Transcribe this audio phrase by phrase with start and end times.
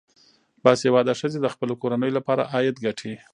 [0.63, 3.13] باسواده ښځې د خپلو کورنیو لپاره عاید ګټي.